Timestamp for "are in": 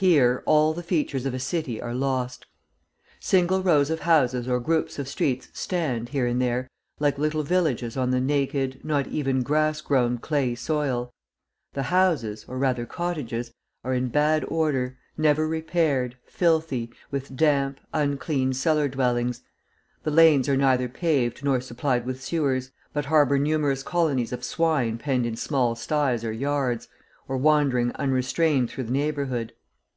13.84-14.08